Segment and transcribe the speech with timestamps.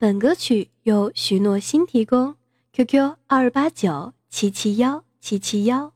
[0.00, 2.34] 本歌曲由许诺新提供
[2.74, 5.92] qq 二八九七七幺七七幺。